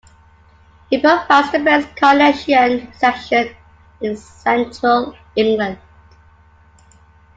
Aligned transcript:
It 0.89 1.01
provides 1.01 1.51
the 1.51 1.59
best 1.59 1.95
Coniacian 1.95 2.91
section 2.95 3.55
in 4.01 4.17
central 4.17 5.15
England. 5.35 5.77